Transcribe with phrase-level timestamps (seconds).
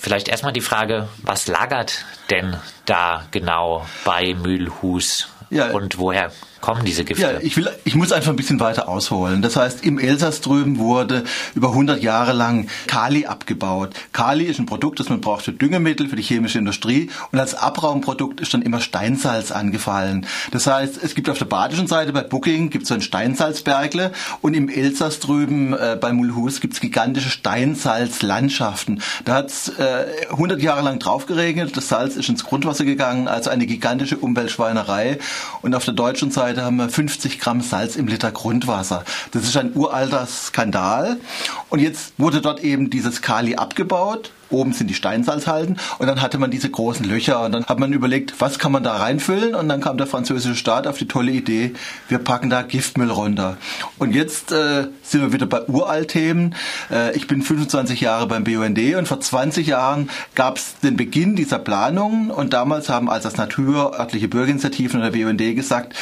[0.00, 2.56] Vielleicht erstmal die Frage, was lagert denn
[2.86, 5.72] da genau bei Mühlhus ja.
[5.72, 7.22] und woher kommen diese Gifte?
[7.22, 9.42] Ja, ich, will, ich muss einfach ein bisschen weiter ausholen.
[9.42, 11.24] Das heißt, im Elsass drüben wurde
[11.54, 13.94] über 100 Jahre lang Kali abgebaut.
[14.12, 17.10] Kali ist ein Produkt, das man braucht für Düngemittel, für die chemische Industrie.
[17.32, 20.26] Und als Abraumprodukt ist dann immer Steinsalz angefallen.
[20.50, 24.54] Das heißt, es gibt auf der badischen Seite bei Booking gibt so ein Steinsalzbergle und
[24.54, 29.02] im Elsass drüben äh, bei Mulhouse gibt es gigantische Steinsalzlandschaften.
[29.24, 33.28] Da hat es äh, 100 Jahre lang drauf geregnet, das Salz ist ins Grundwasser gegangen,
[33.28, 35.18] also eine gigantische Umweltschweinerei.
[35.62, 39.04] Und auf der deutschen Seite Seite haben wir 50 Gramm Salz im Liter Grundwasser.
[39.30, 41.18] Das ist ein uralter Skandal.
[41.68, 44.32] Und jetzt wurde dort eben dieses Kali abgebaut.
[44.50, 47.92] Oben sind die Steinsalzhalden und dann hatte man diese großen Löcher und dann hat man
[47.92, 51.30] überlegt, was kann man da reinfüllen und dann kam der französische Staat auf die tolle
[51.30, 51.72] Idee,
[52.08, 53.58] wir packen da Giftmüll runter.
[53.98, 56.56] Und jetzt äh, sind wir wieder bei Uralthemen.
[56.90, 61.36] Äh, ich bin 25 Jahre beim BUND und vor 20 Jahren gab es den Beginn
[61.36, 65.94] dieser Planungen und damals haben als das Natur örtliche Bürgerinitiativen und der BUND gesagt,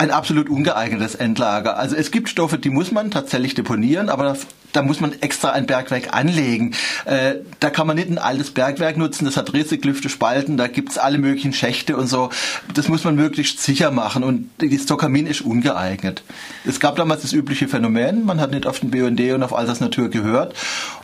[0.00, 1.76] ein absolut ungeeignetes Endlager.
[1.76, 4.34] Also es gibt Stoffe, die muss man tatsächlich deponieren, aber
[4.72, 6.74] da muss man extra ein Bergwerk anlegen.
[7.04, 10.98] Äh, da kann man nicht ein altes Bergwerk nutzen, das hat Risseklüfte, Spalten, da gibt's
[10.98, 12.30] alle möglichen Schächte und so.
[12.74, 16.22] Das muss man möglichst sicher machen und das Tokamin ist ungeeignet.
[16.64, 19.80] Es gab damals das übliche Phänomen, man hat nicht auf den BUND und auf Alters
[19.80, 20.54] Natur gehört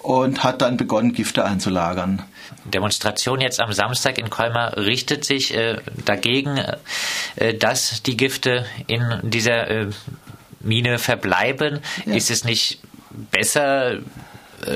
[0.03, 2.23] und hat dann begonnen, Gifte einzulagern.
[2.65, 6.61] Demonstration jetzt am Samstag in Colmar richtet sich äh, dagegen,
[7.37, 9.87] äh, dass die Gifte in dieser äh,
[10.61, 11.81] Mine verbleiben.
[12.05, 12.15] Ja.
[12.15, 12.81] Ist es nicht
[13.17, 14.01] besser,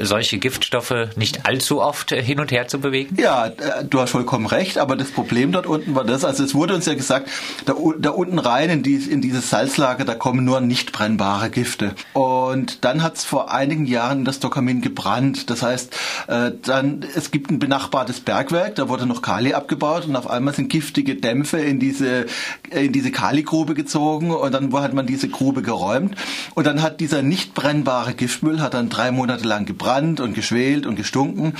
[0.02, 3.16] solche Giftstoffe nicht allzu oft äh, hin und her zu bewegen?
[3.18, 6.54] Ja, äh, du hast vollkommen recht, aber das Problem dort unten war das, also es
[6.54, 7.30] wurde uns ja gesagt,
[7.66, 11.94] da, da unten rein in, dies, in dieses Salzlager, da kommen nur nicht brennbare Gifte.
[12.12, 15.50] Und dann hat es vor einigen Jahren das Dokamin gebrannt.
[15.50, 20.28] Das heißt, dann es gibt ein benachbartes Bergwerk, da wurde noch Kali abgebaut und auf
[20.28, 22.26] einmal sind giftige Dämpfe in diese
[22.70, 26.16] in diese Kaligrube gezogen und dann hat man diese Grube geräumt
[26.54, 30.84] und dann hat dieser nicht brennbare Giftmüll hat dann drei Monate lang gebrannt und geschwelt
[30.84, 31.54] und gestunken.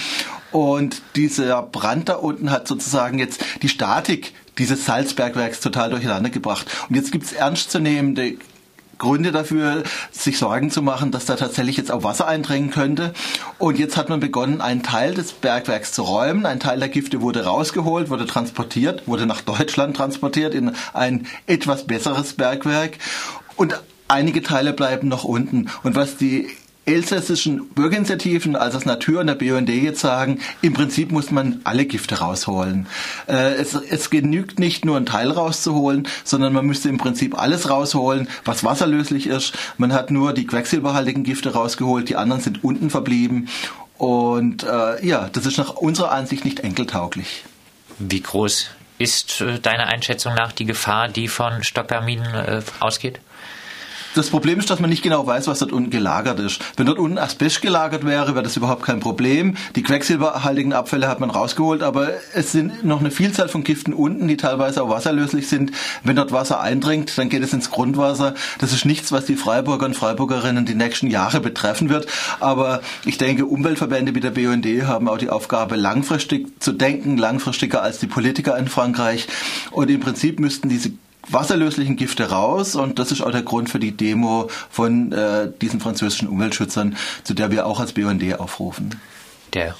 [0.51, 6.67] Und dieser Brand da unten hat sozusagen jetzt die Statik dieses Salzbergwerks total durcheinander gebracht.
[6.89, 8.37] Und jetzt gibt es ernstzunehmende
[8.99, 13.15] Gründe dafür, sich Sorgen zu machen, dass da tatsächlich jetzt auch Wasser eindringen könnte.
[13.59, 16.45] Und jetzt hat man begonnen, einen Teil des Bergwerks zu räumen.
[16.45, 21.87] Ein Teil der Gifte wurde rausgeholt, wurde transportiert, wurde nach Deutschland transportiert in ein etwas
[21.87, 22.99] besseres Bergwerk.
[23.57, 25.71] Und einige Teile bleiben noch unten.
[25.83, 26.49] Und was die
[26.87, 31.85] elsässischen Bürgerinitiativen, also das Natur und der BUND jetzt sagen, im Prinzip muss man alle
[31.85, 32.87] Gifte rausholen.
[33.29, 37.69] Äh, es, es genügt nicht nur einen Teil rauszuholen, sondern man müsste im Prinzip alles
[37.69, 39.53] rausholen, was wasserlöslich ist.
[39.79, 43.49] Man hat nur die quecksilberhaltigen Gifte rausgeholt, die anderen sind unten verblieben.
[43.99, 47.45] Und äh, ja, das ist nach unserer Ansicht nicht enkeltauglich.
[47.99, 53.21] Wie groß ist äh, deiner Einschätzung nach die Gefahr, die von Stockerminen äh, ausgeht?
[54.15, 56.61] Das Problem ist, dass man nicht genau weiß, was dort unten gelagert ist.
[56.77, 59.55] Wenn dort unten Asbest gelagert wäre, wäre das überhaupt kein Problem.
[59.77, 64.27] Die quecksilberhaltigen Abfälle hat man rausgeholt, aber es sind noch eine Vielzahl von Giften unten,
[64.27, 65.71] die teilweise auch wasserlöslich sind.
[66.03, 68.35] Wenn dort Wasser eindringt, dann geht es ins Grundwasser.
[68.59, 72.07] Das ist nichts, was die Freiburger und Freiburgerinnen die nächsten Jahre betreffen wird.
[72.41, 77.83] Aber ich denke, Umweltverbände wie der BUND haben auch die Aufgabe, langfristig zu denken, langfristiger
[77.83, 79.29] als die Politiker in Frankreich.
[79.71, 80.91] Und im Prinzip müssten diese
[81.33, 85.81] wasserlöslichen Gifte raus und das ist auch der Grund für die Demo von äh, diesen
[85.81, 89.01] französischen Umweltschützern, zu der wir auch als BUND aufrufen.
[89.55, 89.75] Der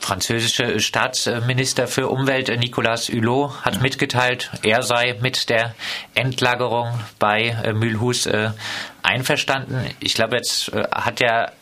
[0.00, 5.74] französische Staatsminister für Umwelt Nicolas Hulot hat mitgeteilt, er sei mit der
[6.14, 8.50] Endlagerung bei äh, Mühlhus äh,
[9.02, 9.86] einverstanden.
[10.00, 11.52] Ich glaube, jetzt äh, hat er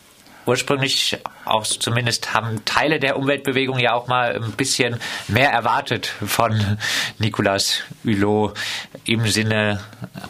[0.46, 6.78] ursprünglich auch zumindest haben Teile der Umweltbewegung ja auch mal ein bisschen mehr erwartet von
[7.18, 8.54] Nicolas Hulot
[9.04, 9.80] im Sinne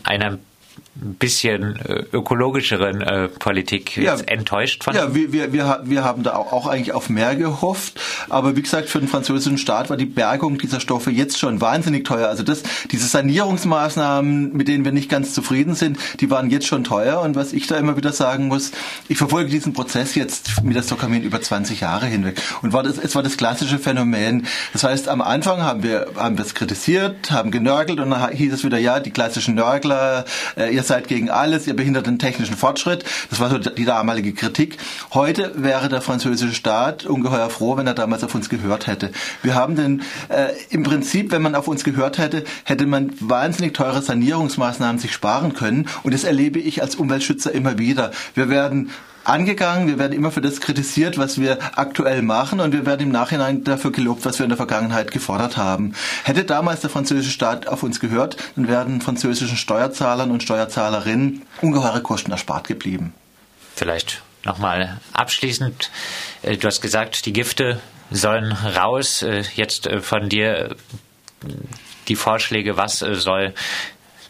[0.05, 0.39] einer
[0.97, 4.95] ein bisschen äh, ökologischeren äh, Politik ja, enttäuscht von?
[4.95, 8.01] Ja, wir, wir, wir, wir haben da auch eigentlich auf mehr gehofft.
[8.29, 12.05] Aber wie gesagt, für den französischen Staat war die Bergung dieser Stoffe jetzt schon wahnsinnig
[12.05, 12.29] teuer.
[12.29, 16.85] Also das, diese Sanierungsmaßnahmen, mit denen wir nicht ganz zufrieden sind, die waren jetzt schon
[16.85, 17.21] teuer.
[17.23, 18.71] Und was ich da immer wieder sagen muss,
[19.09, 22.41] ich verfolge diesen Prozess jetzt mit der Stokamin über 20 Jahre hinweg.
[22.63, 24.47] Und war das, es war das klassische Phänomen.
[24.73, 28.53] Das heißt, am Anfang haben wir, haben wir es kritisiert, haben genörgelt und dann hieß
[28.53, 30.25] es wieder, ja, die klassischen Nörgler,
[30.57, 33.05] äh, seid gegen alles, ihr behindert den technischen Fortschritt.
[33.31, 34.79] Das war so die damalige Kritik.
[35.13, 39.11] Heute wäre der französische Staat ungeheuer froh, wenn er damals auf uns gehört hätte.
[39.43, 43.75] Wir haben den, äh, im Prinzip, wenn man auf uns gehört hätte, hätte man wahnsinnig
[43.75, 45.89] teure Sanierungsmaßnahmen sich sparen können.
[46.03, 48.11] Und das erlebe ich als Umweltschützer immer wieder.
[48.35, 48.91] Wir werden
[49.25, 53.11] angegangen, wir werden immer für das kritisiert, was wir aktuell machen und wir werden im
[53.11, 55.95] Nachhinein dafür gelobt, was wir in der Vergangenheit gefordert haben.
[56.25, 62.03] Hätte damals der französische Staat auf uns gehört, dann wären französischen Steuerzahlern und Steuerzahlerinnen ungeheure
[62.03, 63.15] Kosten erspart geblieben.
[63.75, 65.91] Vielleicht nochmal abschließend.
[66.43, 67.81] Äh, du hast gesagt, die Gifte
[68.11, 69.23] sollen raus.
[69.23, 70.77] Äh, jetzt äh, von dir
[72.09, 73.55] die Vorschläge, was soll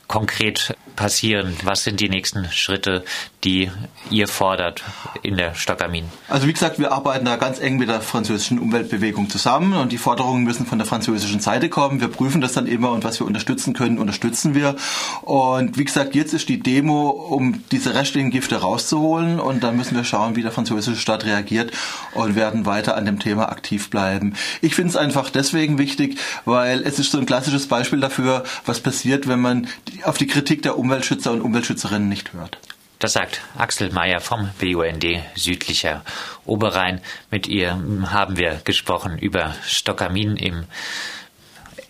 [0.07, 1.57] konkret passieren?
[1.65, 3.05] Was sind die nächsten Schritte,
[3.45, 3.71] die
[4.11, 4.83] ihr fordert
[5.23, 6.05] in der Stockamin?
[6.29, 9.99] Also wie gesagt, wir arbeiten da ganz eng mit der französischen Umweltbewegung zusammen und die
[9.99, 12.01] Forderungen müssen von der französischen Seite kommen.
[12.01, 14.77] Wir prüfen das dann immer und was wir unterstützen können, unterstützen wir.
[15.23, 19.97] Und wie gesagt, jetzt ist die Demo, um diese restlichen Gifte rauszuholen und dann müssen
[19.97, 21.73] wir schauen, wie der französische Staat reagiert
[22.15, 24.35] und werden weiter an dem Thema aktiv bleiben.
[24.61, 28.81] Ich finde es einfach deswegen wichtig, weil es ist so ein klassisches Beispiel dafür, was
[28.81, 29.67] passiert, wenn man
[30.05, 32.59] auf die Kritik der Umweltschützer und Umweltschützerinnen nicht hört.
[33.05, 35.05] Das sagt Axel Mayer vom BUND
[35.35, 36.03] Südlicher
[36.47, 37.03] Oberrhein.
[37.31, 37.73] Mit ihr
[38.11, 40.65] haben wir gesprochen über Stockamin im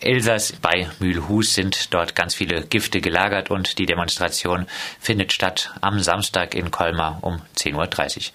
[0.01, 4.67] Elsass bei Mühlhus sind dort ganz viele Gifte gelagert und die Demonstration
[4.99, 8.33] findet statt am Samstag in Colmar um 10.30 Uhr.